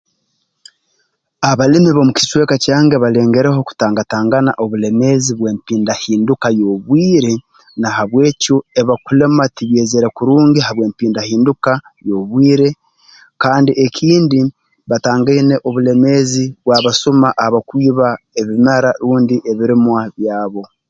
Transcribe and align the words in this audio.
Abalimi 1.49 1.89
b'omu 1.91 2.11
kicweka 2.17 2.55
kyange 2.63 2.95
balengereho 3.03 3.59
kutangatangana 3.67 4.51
obulemeezi 4.63 5.31
bw'empindahinduka 5.35 6.47
y'obwire 6.59 7.33
na 7.81 7.89
habw'ekyo 7.97 8.55
ebi 8.79 8.85
bakulima 8.89 9.43
tibyezere 9.55 10.07
kurungi 10.17 10.59
habw'empindahinduka 10.67 11.71
y'obwire 12.07 12.69
kandi 13.43 13.71
ekindi 13.85 14.39
batangaine 14.89 15.55
obulemeezi 15.67 16.43
bw'abasuma 16.63 17.27
abakwiba 17.45 18.07
ebimera 18.39 18.89
rundi 19.03 19.35
ebirimwa 19.51 20.01
byabo 20.17 20.63